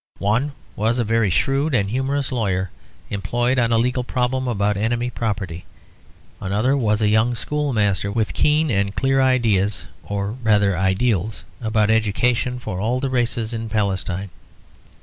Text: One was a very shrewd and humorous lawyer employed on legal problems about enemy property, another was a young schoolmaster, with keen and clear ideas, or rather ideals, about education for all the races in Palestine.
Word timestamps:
One 0.17 0.53
was 0.75 0.97
a 0.97 1.03
very 1.03 1.29
shrewd 1.29 1.75
and 1.75 1.87
humorous 1.87 2.31
lawyer 2.31 2.71
employed 3.11 3.59
on 3.59 3.69
legal 3.79 4.03
problems 4.03 4.47
about 4.47 4.75
enemy 4.75 5.11
property, 5.11 5.63
another 6.39 6.75
was 6.75 7.03
a 7.03 7.07
young 7.07 7.35
schoolmaster, 7.35 8.11
with 8.11 8.33
keen 8.33 8.71
and 8.71 8.95
clear 8.95 9.21
ideas, 9.21 9.85
or 10.03 10.31
rather 10.31 10.75
ideals, 10.75 11.45
about 11.61 11.91
education 11.91 12.57
for 12.57 12.79
all 12.81 12.99
the 12.99 13.11
races 13.11 13.53
in 13.53 13.69
Palestine. 13.69 14.31